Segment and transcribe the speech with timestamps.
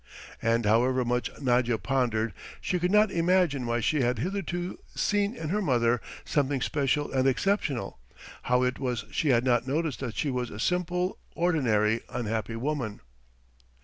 [0.41, 5.49] And however much Nadya pondered she could not imagine why she had hitherto seen in
[5.49, 7.99] her mother something special and exceptional,
[8.41, 13.01] how it was she had not noticed that she was a simple, ordinary, unhappy woman.